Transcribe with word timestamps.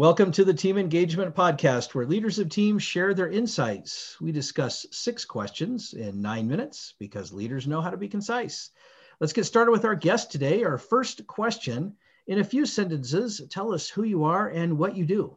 Welcome 0.00 0.32
to 0.32 0.46
the 0.46 0.54
Team 0.54 0.78
Engagement 0.78 1.34
Podcast, 1.34 1.94
where 1.94 2.06
leaders 2.06 2.38
of 2.38 2.48
teams 2.48 2.82
share 2.82 3.12
their 3.12 3.28
insights. 3.28 4.16
We 4.18 4.32
discuss 4.32 4.86
six 4.92 5.26
questions 5.26 5.92
in 5.92 6.22
nine 6.22 6.48
minutes 6.48 6.94
because 6.98 7.34
leaders 7.34 7.66
know 7.66 7.82
how 7.82 7.90
to 7.90 7.98
be 7.98 8.08
concise. 8.08 8.70
Let's 9.20 9.34
get 9.34 9.44
started 9.44 9.72
with 9.72 9.84
our 9.84 9.94
guest 9.94 10.32
today. 10.32 10.64
Our 10.64 10.78
first 10.78 11.26
question 11.26 11.96
in 12.26 12.38
a 12.38 12.44
few 12.44 12.64
sentences, 12.64 13.42
tell 13.50 13.74
us 13.74 13.90
who 13.90 14.04
you 14.04 14.24
are 14.24 14.48
and 14.48 14.78
what 14.78 14.96
you 14.96 15.04
do. 15.04 15.36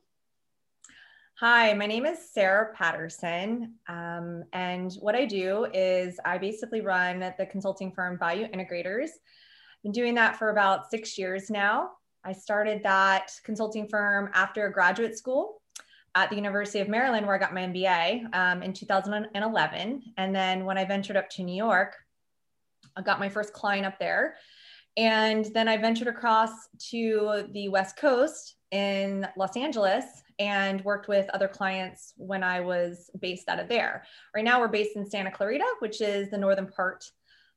Hi, 1.41 1.73
my 1.73 1.85
name 1.85 2.05
is 2.05 2.31
Sarah 2.31 2.73
Patterson. 2.73 3.73
Um, 3.89 4.45
and 4.53 4.93
what 5.01 5.13
I 5.13 5.25
do 5.25 5.67
is 5.73 6.21
I 6.23 6.37
basically 6.37 6.79
run 6.79 7.19
the 7.37 7.47
consulting 7.47 7.91
firm 7.91 8.17
Value 8.17 8.47
Integrators. 8.47 9.09
I've 9.09 9.83
been 9.83 9.91
doing 9.91 10.15
that 10.15 10.37
for 10.37 10.51
about 10.51 10.89
six 10.89 11.17
years 11.17 11.49
now. 11.49 11.89
I 12.25 12.33
started 12.33 12.83
that 12.83 13.31
consulting 13.43 13.87
firm 13.87 14.29
after 14.33 14.69
graduate 14.69 15.17
school 15.17 15.61
at 16.15 16.29
the 16.29 16.35
University 16.35 16.79
of 16.79 16.87
Maryland, 16.87 17.25
where 17.25 17.35
I 17.35 17.39
got 17.39 17.53
my 17.53 17.61
MBA 17.61 18.33
um, 18.35 18.61
in 18.61 18.73
2011. 18.73 20.03
And 20.17 20.35
then 20.35 20.65
when 20.65 20.77
I 20.77 20.85
ventured 20.85 21.17
up 21.17 21.29
to 21.31 21.43
New 21.43 21.55
York, 21.55 21.95
I 22.95 23.01
got 23.01 23.19
my 23.19 23.29
first 23.29 23.53
client 23.53 23.85
up 23.85 23.97
there. 23.99 24.35
And 24.95 25.45
then 25.53 25.67
I 25.67 25.77
ventured 25.77 26.07
across 26.07 26.51
to 26.91 27.47
the 27.51 27.69
West 27.69 27.97
Coast 27.97 28.55
in 28.71 29.27
Los 29.35 29.57
Angeles 29.57 30.05
and 30.39 30.83
worked 30.83 31.07
with 31.07 31.29
other 31.31 31.47
clients 31.47 32.13
when 32.17 32.43
I 32.43 32.59
was 32.59 33.09
based 33.19 33.49
out 33.49 33.59
of 33.59 33.67
there. 33.67 34.03
Right 34.35 34.45
now, 34.45 34.59
we're 34.59 34.67
based 34.67 34.95
in 34.95 35.09
Santa 35.09 35.31
Clarita, 35.31 35.65
which 35.79 35.99
is 36.01 36.29
the 36.29 36.37
northern 36.37 36.67
part 36.67 37.05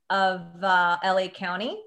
of 0.09 0.42
uh, 0.62 0.96
LA 1.04 1.28
County. 1.28 1.82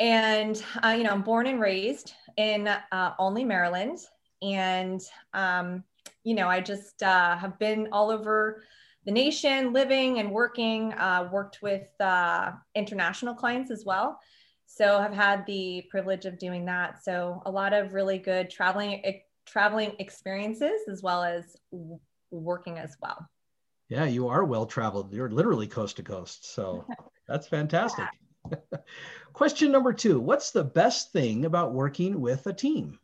And, 0.00 0.62
uh, 0.84 0.90
you 0.90 1.04
know, 1.04 1.10
I'm 1.10 1.22
born 1.22 1.46
and 1.46 1.60
raised 1.60 2.14
in 2.36 2.68
uh, 2.68 3.14
Olney, 3.18 3.44
Maryland. 3.44 3.98
And, 4.42 5.00
um, 5.34 5.82
you 6.22 6.34
know, 6.34 6.48
I 6.48 6.60
just 6.60 7.02
uh, 7.02 7.36
have 7.36 7.58
been 7.58 7.88
all 7.90 8.10
over 8.10 8.62
the 9.04 9.10
nation, 9.10 9.72
living 9.72 10.18
and 10.18 10.30
working, 10.30 10.92
uh, 10.92 11.28
worked 11.32 11.62
with 11.62 11.88
uh, 12.00 12.52
international 12.74 13.34
clients 13.34 13.70
as 13.70 13.84
well. 13.84 14.20
So 14.66 14.98
I've 14.98 15.14
had 15.14 15.46
the 15.46 15.86
privilege 15.90 16.26
of 16.26 16.38
doing 16.38 16.66
that. 16.66 17.02
So 17.02 17.42
a 17.46 17.50
lot 17.50 17.72
of 17.72 17.94
really 17.94 18.18
good 18.18 18.50
traveling 18.50 19.02
traveling 19.46 19.92
experiences 19.98 20.82
as 20.90 21.02
well 21.02 21.24
as 21.24 21.56
w- 21.72 21.98
working 22.30 22.76
as 22.78 22.94
well. 23.00 23.26
Yeah, 23.88 24.04
you 24.04 24.28
are 24.28 24.44
well 24.44 24.66
traveled. 24.66 25.14
You're 25.14 25.30
literally 25.30 25.66
coast 25.66 25.96
to 25.96 26.02
coast. 26.02 26.52
So 26.52 26.84
that's 27.26 27.48
fantastic. 27.48 28.04
Yeah. 28.04 28.27
Question 29.32 29.70
number 29.70 29.92
two 29.92 30.20
What's 30.20 30.50
the 30.50 30.64
best 30.64 31.12
thing 31.12 31.44
about 31.44 31.72
working 31.72 32.20
with 32.20 32.46
a 32.46 32.52
team? 32.52 32.98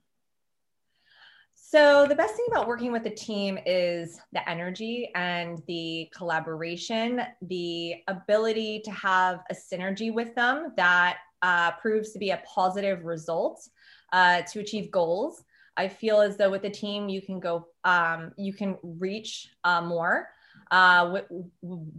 So, 1.54 2.06
the 2.06 2.14
best 2.14 2.36
thing 2.36 2.46
about 2.48 2.68
working 2.68 2.92
with 2.92 3.04
a 3.06 3.10
team 3.10 3.58
is 3.66 4.20
the 4.32 4.48
energy 4.48 5.10
and 5.14 5.62
the 5.66 6.08
collaboration, 6.16 7.22
the 7.42 7.96
ability 8.06 8.82
to 8.84 8.90
have 8.92 9.40
a 9.50 9.54
synergy 9.54 10.12
with 10.14 10.34
them 10.34 10.72
that 10.76 11.18
uh, 11.42 11.72
proves 11.72 12.12
to 12.12 12.18
be 12.18 12.30
a 12.30 12.42
positive 12.46 13.04
result 13.04 13.68
uh, 14.12 14.42
to 14.52 14.60
achieve 14.60 14.90
goals. 14.90 15.42
I 15.76 15.88
feel 15.88 16.20
as 16.20 16.36
though 16.36 16.50
with 16.50 16.64
a 16.64 16.70
team, 16.70 17.08
you 17.08 17.20
can 17.20 17.40
go, 17.40 17.66
um, 17.84 18.32
you 18.36 18.52
can 18.52 18.76
reach 18.82 19.48
uh, 19.64 19.80
more 19.80 20.28
uh, 20.70 21.10
with, 21.12 21.24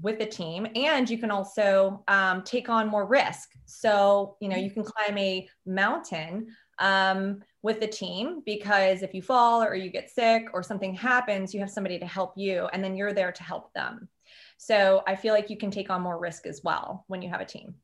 with 0.01 0.19
the 0.19 0.25
team. 0.25 0.67
And 0.75 1.09
you 1.09 1.17
can 1.17 1.31
also 1.31 2.03
um, 2.07 2.43
take 2.43 2.69
on 2.69 2.87
more 2.87 3.05
risk. 3.05 3.53
So 3.65 4.37
you 4.41 4.49
know 4.49 4.57
you 4.57 4.69
can 4.69 4.83
climb 4.83 5.17
a 5.17 5.47
mountain 5.65 6.47
um, 6.79 7.41
with 7.61 7.79
the 7.79 7.87
team 7.87 8.41
because 8.45 9.01
if 9.01 9.13
you 9.13 9.21
fall 9.21 9.63
or 9.63 9.75
you 9.75 9.89
get 9.89 10.09
sick 10.09 10.47
or 10.53 10.61
something 10.61 10.93
happens 10.93 11.53
you 11.53 11.59
have 11.59 11.71
somebody 11.71 11.97
to 11.97 12.05
help 12.05 12.33
you 12.35 12.67
and 12.73 12.83
then 12.83 12.95
you're 12.95 13.13
there 13.13 13.31
to 13.31 13.43
help 13.43 13.73
them. 13.73 14.09
So 14.57 15.03
i 15.07 15.15
feel 15.15 15.33
like 15.33 15.49
you 15.49 15.57
can 15.57 15.71
take 15.71 15.89
on 15.89 16.01
more 16.01 16.19
risk 16.19 16.45
as 16.45 16.61
well 16.63 17.05
when 17.07 17.21
you 17.21 17.29
have 17.29 17.41
a 17.41 17.45
team. 17.45 17.75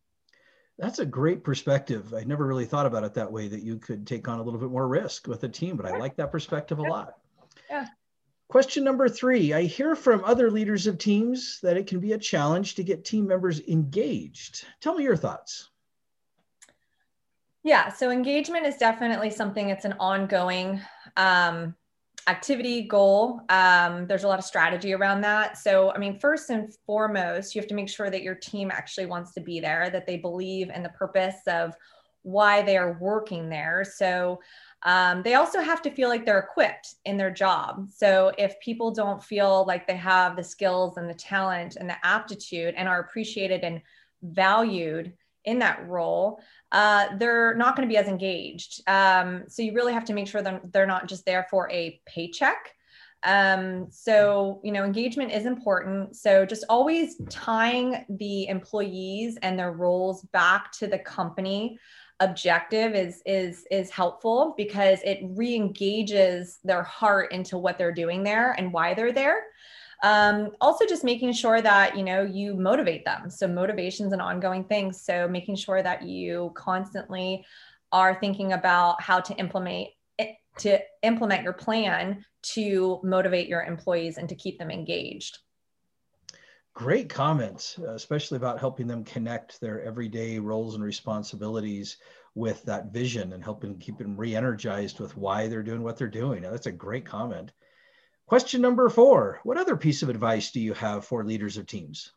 That's 0.78 1.00
a 1.00 1.06
great 1.06 1.44
perspective. 1.44 2.14
I 2.14 2.24
never 2.24 2.48
really 2.48 2.66
thought 2.66 2.86
about 2.86 3.04
it 3.04 3.14
that 3.14 3.32
way 3.32 3.48
that 3.48 3.62
you 3.62 3.78
could 3.78 4.08
take 4.08 4.28
on 4.28 4.40
a 4.40 4.44
little 4.44 4.60
bit 4.60 4.72
more 4.72 4.88
risk 4.88 5.28
with 5.28 5.44
a 5.44 5.50
team 5.50 5.78
but 5.78 5.86
i 5.86 5.98
like 5.98 6.16
that 6.18 6.32
perspective 6.32 6.80
a 6.80 6.84
lot. 6.84 7.18
Yeah 7.70 7.86
Question 8.52 8.84
number 8.84 9.08
three 9.08 9.54
I 9.54 9.62
hear 9.62 9.96
from 9.96 10.26
other 10.26 10.52
leaders 10.52 10.86
of 10.86 10.98
teams 10.98 11.60
that 11.64 11.78
it 11.78 11.88
can 11.88 12.02
be 12.02 12.12
a 12.12 12.18
challenge 12.18 12.76
to 12.76 12.84
get 12.84 13.06
team 13.06 13.26
members 13.26 13.62
engaged. 13.62 14.66
Tell 14.82 14.94
me 14.94 15.06
your 15.06 15.16
thoughts. 15.16 15.70
Yeah, 17.64 17.88
so 17.88 18.12
engagement 18.12 18.66
is 18.66 18.76
definitely 18.76 19.30
something, 19.30 19.70
it's 19.70 19.86
an 19.86 19.94
ongoing 20.02 20.82
um, 21.16 21.74
activity 22.28 22.82
goal. 22.82 23.40
Um, 23.48 24.06
there's 24.06 24.26
a 24.26 24.28
lot 24.28 24.38
of 24.38 24.44
strategy 24.44 24.92
around 24.92 25.22
that. 25.22 25.58
So, 25.58 25.94
I 25.94 25.98
mean, 25.98 26.20
first 26.20 26.50
and 26.50 26.74
foremost, 26.86 27.56
you 27.56 27.62
have 27.62 27.70
to 27.70 27.76
make 27.76 27.88
sure 27.88 28.10
that 28.10 28.22
your 28.22 28.36
team 28.36 28.70
actually 28.70 29.06
wants 29.06 29.34
to 29.36 29.40
be 29.40 29.62
there, 29.62 29.90
that 29.92 30.06
they 30.06 30.18
believe 30.18 30.72
in 30.72 30.84
the 30.84 30.90
purpose 30.90 31.40
of 31.48 31.74
why 32.24 32.64
they 32.64 32.76
are 32.76 32.98
working 33.00 33.48
there. 33.48 33.86
So, 33.86 34.42
um, 34.84 35.22
they 35.22 35.36
also 35.36 35.62
have 35.62 35.82
to 35.84 35.92
feel 35.92 36.10
like 36.10 36.26
they're 36.26 36.40
equipped 36.40 36.96
in 37.06 37.18
their 37.18 37.32
job. 37.32 37.90
So 37.94 38.32
if 38.38 38.60
people 38.60 38.92
don't 38.92 39.24
feel 39.24 39.66
like 39.68 39.86
they 39.86 39.98
have 39.98 40.36
the 40.36 40.44
skills 40.44 40.98
and 40.98 41.10
the 41.10 41.14
talent 41.14 41.76
and 41.76 41.90
the 41.90 41.98
aptitude 42.04 42.74
and 42.76 42.88
are 42.88 43.00
appreciated 43.00 43.64
and 43.64 43.82
valued 44.24 45.14
in 45.46 45.60
that 45.60 45.88
role, 45.88 46.42
uh, 46.72 47.16
they're 47.18 47.54
not 47.56 47.76
going 47.76 47.88
to 47.88 47.92
be 47.92 47.98
as 47.98 48.08
engaged. 48.08 48.82
Um, 48.88 49.44
so 49.48 49.62
you 49.62 49.74
really 49.74 49.94
have 49.94 50.06
to 50.06 50.14
make 50.14 50.28
sure 50.28 50.42
that 50.42 50.72
they're 50.72 50.88
not 50.88 51.08
just 51.08 51.26
there 51.26 51.46
for 51.50 51.70
a 51.72 52.02
paycheck. 52.06 52.74
Um, 53.24 53.88
so, 53.92 54.62
you 54.64 54.72
know, 54.72 54.84
engagement 54.84 55.32
is 55.32 55.46
important. 55.46 56.16
So 56.16 56.44
just 56.44 56.64
always 56.70 57.22
tying 57.30 58.04
the 58.10 58.48
employees 58.48 59.38
and 59.44 59.60
their 59.60 59.74
roles 59.74 60.24
back 60.34 60.72
to 60.74 60.88
the 60.88 60.98
company 60.98 61.78
objective 62.22 62.96
is 62.96 63.22
is 63.26 63.66
is 63.70 63.90
helpful 63.90 64.54
because 64.56 65.00
it 65.04 65.20
re-engages 65.24 66.60
their 66.64 66.84
heart 66.84 67.32
into 67.32 67.58
what 67.58 67.78
they're 67.78 67.92
doing 67.92 68.24
there 68.24 68.54
and 68.54 68.72
why 68.72 68.94
they're 68.94 69.12
there. 69.12 69.44
Um, 70.04 70.52
also 70.62 70.86
just 70.86 71.04
making 71.04 71.34
sure 71.34 71.62
that 71.62 71.98
you 71.98 72.04
know 72.04 72.24
you 72.24 72.56
motivate 72.56 73.04
them. 73.04 73.30
So 73.30 73.48
motivations 73.48 74.14
and 74.14 74.22
ongoing 74.22 74.64
things 74.64 75.02
so 75.02 75.28
making 75.28 75.58
sure 75.58 75.84
that 75.84 76.04
you 76.04 76.52
constantly 76.56 77.44
are 77.92 78.18
thinking 78.20 78.54
about 78.54 79.02
how 79.02 79.20
to 79.20 79.34
implement 79.36 79.90
to 80.58 80.80
implement 81.02 81.44
your 81.44 81.54
plan 81.54 82.24
to 82.42 83.00
motivate 83.04 83.48
your 83.48 83.64
employees 83.64 84.18
and 84.18 84.28
to 84.30 84.36
keep 84.36 84.60
them 84.60 84.70
engaged 84.70 85.40
Great 86.74 87.10
comments, 87.10 87.78
especially 87.78 88.38
about 88.38 88.60
helping 88.60 88.88
them 88.88 89.04
connect 89.04 89.60
their 89.60 89.84
everyday 89.84 90.40
roles 90.40 90.76
and 90.76 90.84
responsibilities 90.84 91.98
with 92.34 92.64
that 92.64 92.94
vision 92.94 93.34
and 93.34 93.44
helping 93.44 93.78
keep 93.78 93.98
them 93.98 94.16
re-energized 94.16 95.00
with 95.00 95.16
why 95.18 95.48
they're 95.48 95.64
doing 95.64 95.84
what 95.84 95.98
they're 95.98 96.08
doing. 96.08 96.42
Now, 96.42 96.52
that's 96.52 96.68
a 96.68 96.72
great 96.72 97.06
comment. 97.06 97.52
Question 98.26 98.62
number 98.62 98.88
four, 98.90 99.42
what 99.44 99.58
other 99.58 99.76
piece 99.76 100.02
of 100.02 100.10
advice 100.10 100.52
do 100.52 100.62
you 100.62 100.74
have 100.74 101.04
for 101.04 101.26
leaders 101.26 101.58
of 101.58 101.68
teams? 101.68 102.14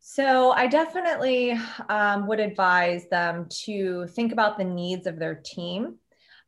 So 0.00 0.52
I 0.52 0.66
definitely 0.66 1.58
um, 1.90 2.26
would 2.26 2.40
advise 2.40 3.08
them 3.10 3.48
to 3.64 4.06
think 4.06 4.32
about 4.32 4.56
the 4.56 4.64
needs 4.64 5.06
of 5.06 5.18
their 5.18 5.34
team 5.34 5.96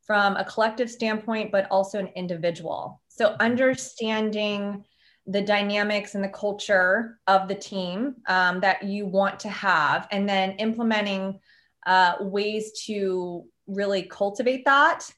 from 0.06 0.36
a 0.36 0.44
collective 0.44 0.88
standpoint, 0.88 1.52
but 1.52 1.66
also 1.70 1.98
an 1.98 2.08
individual. 2.16 3.02
So 3.08 3.36
understanding 3.40 4.84
the 5.28 5.42
dynamics 5.42 6.14
and 6.14 6.24
the 6.24 6.28
culture 6.28 7.18
of 7.26 7.48
the 7.48 7.54
team 7.54 8.16
um, 8.28 8.60
that 8.60 8.82
you 8.82 9.06
want 9.06 9.38
to 9.40 9.48
have, 9.50 10.08
and 10.10 10.26
then 10.26 10.52
implementing 10.52 11.38
uh, 11.86 12.14
ways 12.20 12.72
to 12.86 13.44
really 13.66 14.02
cultivate 14.02 14.64
that 14.64 15.08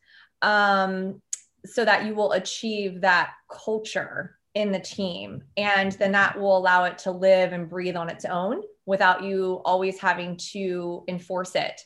um, 0.42 1.22
so 1.64 1.84
that 1.84 2.04
you 2.04 2.14
will 2.14 2.32
achieve 2.32 3.00
that 3.00 3.30
culture 3.48 4.36
in 4.54 4.72
the 4.72 4.80
team. 4.80 5.44
And 5.56 5.92
then 5.92 6.12
that 6.12 6.38
will 6.38 6.56
allow 6.56 6.84
it 6.84 6.98
to 6.98 7.12
live 7.12 7.52
and 7.52 7.70
breathe 7.70 7.96
on 7.96 8.10
its 8.10 8.24
own 8.24 8.62
without 8.86 9.22
you 9.22 9.62
always 9.64 10.00
having 10.00 10.36
to 10.52 11.04
enforce 11.06 11.54
it. 11.54 11.80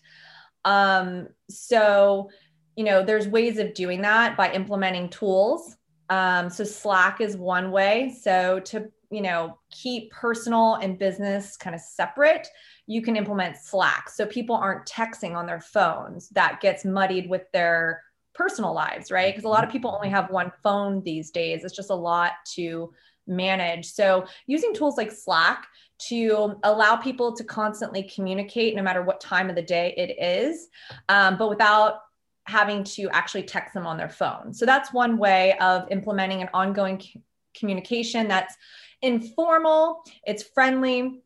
Um, 0.64 1.28
so, 1.50 2.30
you 2.74 2.84
know, 2.84 3.04
there's 3.04 3.28
ways 3.28 3.58
of 3.58 3.74
doing 3.74 4.00
that 4.00 4.36
by 4.36 4.50
implementing 4.52 5.10
tools 5.10 5.76
um, 6.10 6.50
so 6.50 6.64
Slack 6.64 7.20
is 7.20 7.36
one 7.36 7.70
way. 7.70 8.14
So 8.20 8.60
to 8.60 8.90
you 9.10 9.22
know 9.22 9.58
keep 9.70 10.10
personal 10.10 10.74
and 10.76 10.98
business 10.98 11.56
kind 11.56 11.74
of 11.74 11.80
separate, 11.80 12.48
you 12.86 13.02
can 13.02 13.16
implement 13.16 13.56
Slack. 13.56 14.08
So 14.08 14.26
people 14.26 14.56
aren't 14.56 14.86
texting 14.86 15.34
on 15.34 15.46
their 15.46 15.60
phones. 15.60 16.28
That 16.30 16.60
gets 16.60 16.84
muddied 16.84 17.28
with 17.28 17.50
their 17.52 18.02
personal 18.34 18.74
lives, 18.74 19.10
right? 19.10 19.32
Because 19.32 19.44
a 19.44 19.48
lot 19.48 19.64
of 19.64 19.70
people 19.70 19.94
only 19.94 20.10
have 20.10 20.30
one 20.30 20.52
phone 20.62 21.02
these 21.02 21.30
days. 21.30 21.64
It's 21.64 21.76
just 21.76 21.90
a 21.90 21.94
lot 21.94 22.32
to 22.54 22.92
manage. 23.26 23.86
So 23.86 24.26
using 24.46 24.74
tools 24.74 24.96
like 24.96 25.12
Slack 25.12 25.66
to 26.08 26.56
allow 26.64 26.96
people 26.96 27.34
to 27.36 27.44
constantly 27.44 28.02
communicate 28.02 28.74
no 28.74 28.82
matter 28.82 29.02
what 29.02 29.20
time 29.20 29.48
of 29.48 29.56
the 29.56 29.62
day 29.62 29.94
it 29.96 30.20
is, 30.20 30.68
um, 31.08 31.38
but 31.38 31.48
without 31.48 32.00
having 32.46 32.84
to 32.84 33.08
actually 33.10 33.42
text 33.42 33.74
them 33.74 33.86
on 33.86 33.96
their 33.96 34.08
phone. 34.08 34.52
So 34.52 34.66
that's 34.66 34.92
one 34.92 35.16
way 35.16 35.56
of 35.58 35.90
implementing 35.90 36.42
an 36.42 36.50
ongoing 36.52 37.00
c- 37.00 37.22
communication 37.56 38.28
that's 38.28 38.54
informal, 39.02 40.02
it's 40.26 40.42
friendly. 40.42 41.22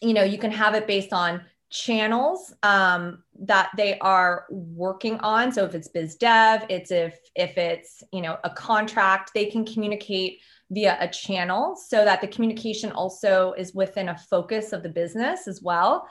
You 0.00 0.14
know, 0.14 0.22
you 0.22 0.38
can 0.38 0.50
have 0.50 0.74
it 0.74 0.86
based 0.86 1.12
on 1.12 1.42
channels 1.70 2.54
um, 2.62 3.22
that 3.40 3.70
they 3.76 3.98
are 3.98 4.46
working 4.50 5.18
on. 5.20 5.52
So 5.52 5.64
if 5.64 5.74
it's 5.74 5.88
biz 5.88 6.16
dev, 6.16 6.64
it's 6.68 6.90
if 6.90 7.18
if 7.34 7.58
it's 7.58 8.02
you 8.12 8.22
know 8.22 8.38
a 8.44 8.50
contract, 8.50 9.32
they 9.34 9.46
can 9.46 9.64
communicate 9.64 10.40
via 10.70 10.96
a 11.00 11.08
channel 11.08 11.76
so 11.76 12.04
that 12.04 12.20
the 12.20 12.28
communication 12.28 12.92
also 12.92 13.52
is 13.52 13.74
within 13.74 14.10
a 14.10 14.18
focus 14.18 14.72
of 14.72 14.82
the 14.82 14.88
business 14.88 15.48
as 15.48 15.62
well. 15.62 16.06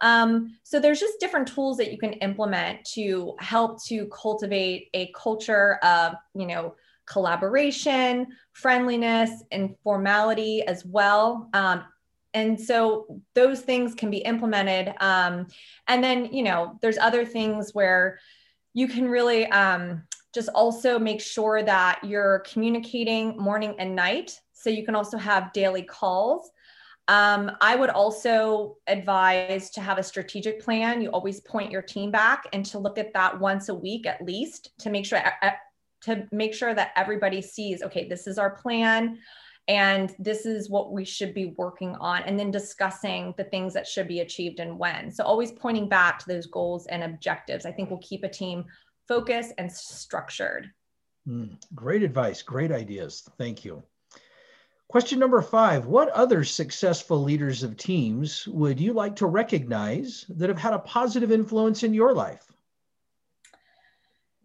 Um, 0.00 0.58
so 0.62 0.80
there's 0.80 1.00
just 1.00 1.20
different 1.20 1.48
tools 1.48 1.76
that 1.78 1.92
you 1.92 1.98
can 1.98 2.12
implement 2.14 2.84
to 2.94 3.34
help 3.38 3.82
to 3.84 4.06
cultivate 4.06 4.90
a 4.94 5.12
culture 5.14 5.78
of, 5.82 6.14
you 6.34 6.46
know, 6.46 6.74
collaboration, 7.06 8.26
friendliness, 8.52 9.30
and 9.50 9.74
formality 9.82 10.62
as 10.62 10.84
well. 10.84 11.48
Um, 11.54 11.84
and 12.34 12.60
so 12.60 13.20
those 13.34 13.62
things 13.62 13.94
can 13.94 14.10
be 14.10 14.18
implemented. 14.18 14.94
Um, 15.00 15.46
and 15.88 16.04
then, 16.04 16.26
you 16.26 16.42
know, 16.42 16.78
there's 16.82 16.98
other 16.98 17.24
things 17.24 17.74
where 17.74 18.18
you 18.74 18.86
can 18.86 19.08
really 19.08 19.46
um, 19.46 20.02
just 20.34 20.50
also 20.50 20.98
make 20.98 21.20
sure 21.20 21.62
that 21.62 22.00
you're 22.04 22.40
communicating 22.40 23.36
morning 23.38 23.74
and 23.78 23.96
night. 23.96 24.38
So 24.52 24.70
you 24.70 24.84
can 24.84 24.94
also 24.94 25.16
have 25.16 25.52
daily 25.52 25.82
calls. 25.82 26.50
Um, 27.08 27.52
I 27.62 27.74
would 27.74 27.88
also 27.88 28.76
advise 28.86 29.70
to 29.70 29.80
have 29.80 29.96
a 29.96 30.02
strategic 30.02 30.60
plan. 30.60 31.00
You 31.00 31.08
always 31.08 31.40
point 31.40 31.72
your 31.72 31.80
team 31.82 32.10
back 32.10 32.44
and 32.52 32.64
to 32.66 32.78
look 32.78 32.98
at 32.98 33.14
that 33.14 33.40
once 33.40 33.70
a 33.70 33.74
week 33.74 34.06
at 34.06 34.22
least 34.22 34.78
to 34.80 34.90
make 34.90 35.06
sure 35.06 35.22
to 36.02 36.28
make 36.30 36.54
sure 36.54 36.74
that 36.74 36.92
everybody 36.96 37.40
sees 37.40 37.82
okay, 37.82 38.06
this 38.06 38.26
is 38.26 38.38
our 38.38 38.50
plan 38.50 39.18
and 39.68 40.14
this 40.18 40.46
is 40.46 40.70
what 40.70 40.92
we 40.92 41.04
should 41.04 41.34
be 41.34 41.54
working 41.56 41.94
on 41.96 42.22
and 42.22 42.38
then 42.38 42.50
discussing 42.50 43.34
the 43.36 43.44
things 43.44 43.74
that 43.74 43.86
should 43.86 44.06
be 44.06 44.20
achieved 44.20 44.60
and 44.60 44.78
when. 44.78 45.10
So 45.10 45.24
always 45.24 45.52
pointing 45.52 45.88
back 45.88 46.18
to 46.20 46.28
those 46.28 46.46
goals 46.46 46.86
and 46.86 47.02
objectives. 47.02 47.66
I 47.66 47.72
think 47.72 47.90
will 47.90 47.98
keep 47.98 48.22
a 48.22 48.28
team 48.28 48.64
focused 49.06 49.52
and 49.58 49.70
structured. 49.70 50.70
Mm, 51.26 51.56
great 51.74 52.02
advice, 52.02 52.42
great 52.42 52.72
ideas. 52.72 53.28
Thank 53.38 53.64
you. 53.64 53.82
Question 54.88 55.18
number 55.18 55.42
five 55.42 55.84
What 55.84 56.08
other 56.10 56.42
successful 56.42 57.22
leaders 57.22 57.62
of 57.62 57.76
teams 57.76 58.48
would 58.48 58.80
you 58.80 58.94
like 58.94 59.16
to 59.16 59.26
recognize 59.26 60.24
that 60.30 60.48
have 60.48 60.58
had 60.58 60.72
a 60.72 60.78
positive 60.78 61.30
influence 61.30 61.82
in 61.82 61.92
your 61.92 62.14
life? 62.14 62.50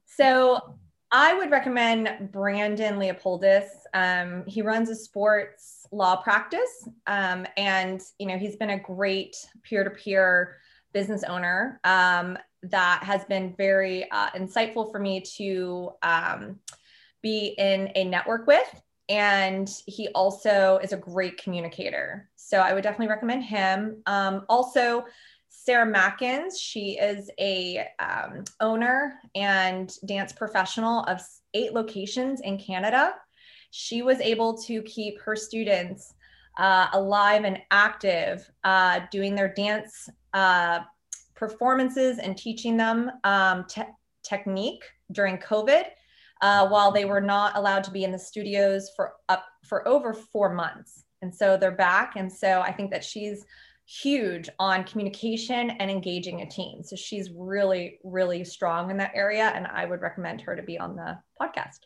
So, 0.06 0.76
I 1.14 1.34
would 1.36 1.50
recommend 1.50 2.32
Brandon 2.32 2.96
Leopoldis. 2.96 3.68
Um, 3.94 4.44
he 4.46 4.62
runs 4.62 4.90
a 4.90 4.96
sports 4.96 5.88
law 5.92 6.18
practice, 6.18 6.90
um, 7.08 7.48
and 7.56 8.02
you 8.20 8.28
know 8.28 8.38
he's 8.38 8.58
been 8.58 8.72
a 8.72 8.80
great 8.80 9.38
peer-to-peer 9.62 10.58
business 10.92 11.24
owner 11.24 11.80
um, 11.86 12.38
that 12.64 13.02
has 13.04 13.24
been 13.26 13.56
very 13.58 14.12
uh, 14.12 14.30
insightful 14.32 14.92
for 14.92 15.00
me 15.00 15.22
to 15.38 15.92
um, 16.02 16.60
be 17.22 17.56
in 17.58 17.90
a 17.96 18.04
network 18.04 18.46
with 18.46 18.82
and 19.10 19.70
he 19.86 20.08
also 20.10 20.80
is 20.82 20.94
a 20.94 20.98
great 20.98 21.38
communicator. 21.38 22.30
So 22.36 22.60
I 22.60 22.74
would 22.74 22.84
definitely 22.84 23.10
recommend 23.10 23.44
him. 23.44 24.02
Um, 24.06 24.46
also, 24.48 25.06
Sarah 25.50 25.92
Mackins, 25.92 26.54
she 26.60 26.98
is 26.98 27.30
a 27.40 27.88
um, 28.00 28.44
owner 28.60 29.20
and 29.36 29.94
dance 30.06 30.34
professional 30.34 31.04
of 31.04 31.22
eight 31.54 31.74
locations 31.74 32.42
in 32.42 32.58
Canada. 32.58 33.16
She 33.72 34.02
was 34.02 34.20
able 34.20 34.58
to 34.64 34.82
keep 34.84 35.20
her 35.22 35.36
students 35.36 36.16
uh, 36.58 36.88
alive 36.94 37.44
and 37.46 37.60
active, 37.72 38.50
uh, 38.64 39.02
doing 39.12 39.36
their 39.36 39.54
dance 39.54 40.10
uh, 40.34 40.80
performances 41.36 42.20
and 42.20 42.38
teaching 42.38 42.78
them 42.78 43.12
um, 43.24 43.66
te- 43.66 43.84
technique 44.24 44.84
during 45.12 45.38
COVID 45.38 45.86
uh, 46.44 46.68
while 46.68 46.92
they 46.92 47.06
were 47.06 47.22
not 47.22 47.56
allowed 47.56 47.86
to 47.86 47.92
be 47.92 48.04
in 48.04 48.12
the 48.12 48.20
studios 48.20 48.92
for 48.98 49.14
up 49.30 49.46
for 49.64 49.88
over 49.88 50.14
four 50.14 50.54
months. 50.54 51.06
And 51.22 51.34
so 51.34 51.56
they're 51.56 51.72
back. 51.72 52.18
And 52.18 52.32
so 52.32 52.60
I 52.60 52.74
think 52.74 52.92
that 52.92 53.04
she's 53.04 53.46
huge 53.86 54.50
on 54.60 54.84
communication 54.84 55.70
and 55.70 55.90
engaging 55.90 56.42
a 56.42 56.50
team. 56.50 56.84
So 56.84 56.98
she's 56.98 57.30
really, 57.32 57.98
really 58.04 58.44
strong 58.44 58.92
in 58.92 58.98
that 58.98 59.14
area. 59.16 59.54
And 59.56 59.68
I 59.68 59.86
would 59.86 60.02
recommend 60.02 60.42
her 60.42 60.54
to 60.54 60.62
be 60.62 60.78
on 60.78 60.98
the 60.98 61.18
podcast. 61.42 61.80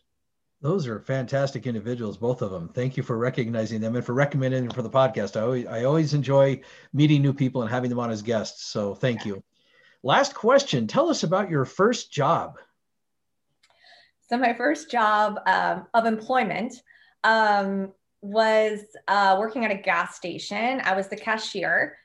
Those 0.60 0.88
are 0.88 0.98
fantastic 0.98 1.68
individuals, 1.68 2.16
both 2.16 2.42
of 2.42 2.50
them. 2.50 2.68
Thank 2.68 2.96
you 2.96 3.04
for 3.04 3.16
recognizing 3.16 3.80
them 3.80 3.94
and 3.94 4.04
for 4.04 4.12
recommending 4.12 4.66
them 4.66 4.74
for 4.74 4.82
the 4.82 4.90
podcast. 4.90 5.36
I 5.36 5.42
always, 5.42 5.66
I 5.66 5.84
always 5.84 6.14
enjoy 6.14 6.60
meeting 6.92 7.22
new 7.22 7.32
people 7.32 7.62
and 7.62 7.70
having 7.70 7.90
them 7.90 8.00
on 8.00 8.10
as 8.10 8.22
guests. 8.22 8.66
So 8.66 8.96
thank 8.96 9.24
you. 9.24 9.40
Last 10.02 10.34
question. 10.34 10.88
Tell 10.88 11.10
us 11.10 11.22
about 11.22 11.48
your 11.48 11.64
first 11.64 12.12
job. 12.12 12.58
So 14.28 14.36
my 14.36 14.52
first 14.52 14.90
job 14.90 15.40
um, 15.46 15.86
of 15.94 16.04
employment 16.04 16.74
um, 17.24 17.92
was 18.20 18.80
uh, 19.06 19.36
working 19.38 19.64
at 19.64 19.70
a 19.70 19.76
gas 19.76 20.16
station. 20.16 20.80
I 20.84 20.94
was 20.94 21.08
the 21.08 21.16
cashier. 21.16 21.96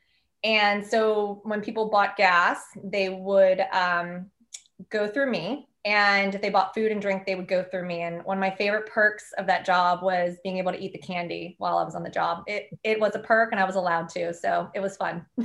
And 0.44 0.86
so 0.86 1.42
when 1.44 1.62
people 1.62 1.90
bought 1.90 2.18
gas, 2.18 2.62
they 2.84 3.10
would 3.10 3.62
um, 3.72 4.30
go 4.90 5.08
through 5.08 5.32
me. 5.32 5.68
And 5.86 6.34
if 6.34 6.42
they 6.42 6.50
bought 6.50 6.74
food 6.74 6.94
and 6.94 7.02
drink, 7.02 7.26
they 7.26 7.36
would 7.36 7.48
go 7.48 7.64
through 7.64 7.86
me. 7.86 8.02
And 8.02 8.24
one 8.24 8.38
of 8.38 8.42
my 8.42 8.52
favorite 8.52 8.90
perks 8.90 9.34
of 9.38 9.46
that 9.48 9.66
job 9.66 10.02
was 10.02 10.38
being 10.44 10.58
able 10.58 10.72
to 10.72 10.80
eat 10.80 10.94
the 10.94 11.00
candy 11.00 11.56
while 11.58 11.78
I 11.78 11.84
was 11.84 11.94
on 11.94 12.04
the 12.04 12.10
job. 12.10 12.44
It, 12.48 12.70
it 12.84 13.00
was 13.02 13.16
a 13.16 13.20
perk 13.20 13.52
and 13.52 13.60
I 13.60 13.66
was 13.66 13.76
allowed 13.76 14.08
to. 14.10 14.34
So 14.34 14.70
it 14.74 14.80
was 14.80 14.96
fun. 14.96 15.26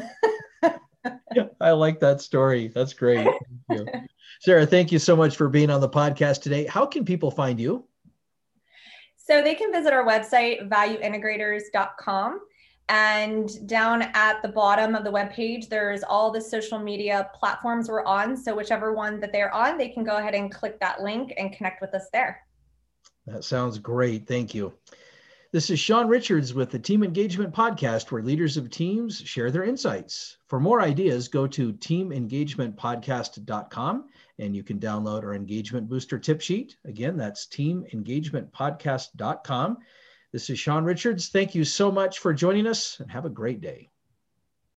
I 1.60 1.70
like 1.70 2.00
that 2.00 2.20
story. 2.20 2.68
That's 2.68 2.92
great. 2.92 3.28
Thank 3.68 3.88
Sarah, 4.40 4.66
thank 4.66 4.92
you 4.92 4.98
so 4.98 5.16
much 5.16 5.36
for 5.36 5.48
being 5.48 5.70
on 5.70 5.80
the 5.80 5.88
podcast 5.88 6.42
today. 6.42 6.64
How 6.66 6.86
can 6.86 7.04
people 7.04 7.30
find 7.30 7.58
you? 7.58 7.84
So 9.16 9.42
they 9.42 9.54
can 9.54 9.72
visit 9.72 9.92
our 9.92 10.06
website, 10.06 10.68
valueintegrators.com. 10.68 12.40
And 12.88 13.68
down 13.68 14.02
at 14.14 14.40
the 14.40 14.48
bottom 14.48 14.94
of 14.94 15.04
the 15.04 15.10
webpage, 15.10 15.68
there's 15.68 16.02
all 16.02 16.30
the 16.30 16.40
social 16.40 16.78
media 16.78 17.28
platforms 17.34 17.88
we're 17.88 18.04
on. 18.04 18.36
So 18.36 18.56
whichever 18.56 18.94
one 18.94 19.20
that 19.20 19.32
they're 19.32 19.52
on, 19.52 19.76
they 19.76 19.90
can 19.90 20.04
go 20.04 20.16
ahead 20.16 20.34
and 20.34 20.50
click 20.50 20.80
that 20.80 21.02
link 21.02 21.34
and 21.36 21.52
connect 21.52 21.82
with 21.82 21.92
us 21.94 22.06
there. 22.12 22.40
That 23.26 23.44
sounds 23.44 23.78
great. 23.78 24.26
Thank 24.26 24.54
you. 24.54 24.72
This 25.58 25.70
is 25.70 25.80
Sean 25.80 26.06
Richards 26.06 26.54
with 26.54 26.70
the 26.70 26.78
Team 26.78 27.02
Engagement 27.02 27.52
Podcast, 27.52 28.12
where 28.12 28.22
leaders 28.22 28.56
of 28.56 28.70
teams 28.70 29.20
share 29.20 29.50
their 29.50 29.64
insights. 29.64 30.36
For 30.46 30.60
more 30.60 30.80
ideas, 30.80 31.26
go 31.26 31.48
to 31.48 31.72
teamengagementpodcast.com 31.72 34.04
and 34.38 34.54
you 34.54 34.62
can 34.62 34.78
download 34.78 35.24
our 35.24 35.34
engagement 35.34 35.88
booster 35.88 36.16
tip 36.16 36.40
sheet. 36.40 36.76
Again, 36.84 37.16
that's 37.16 37.48
teamengagementpodcast.com. 37.48 39.78
This 40.30 40.48
is 40.48 40.60
Sean 40.60 40.84
Richards. 40.84 41.30
Thank 41.30 41.56
you 41.56 41.64
so 41.64 41.90
much 41.90 42.20
for 42.20 42.32
joining 42.32 42.68
us 42.68 43.00
and 43.00 43.10
have 43.10 43.24
a 43.24 43.28
great 43.28 43.60
day. 43.60 43.90